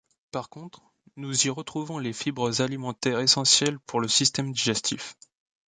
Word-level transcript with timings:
Par 0.31 0.49
contre, 0.49 0.81
nous 1.15 1.45
y 1.45 1.51
retrouvons 1.51 1.99
les 1.99 2.11
fibres 2.11 2.59
alimentaires 2.61 3.19
essentielles 3.19 3.77
pour 3.81 3.99
le 3.99 4.07
système 4.07 4.51
digestif. 4.51 5.15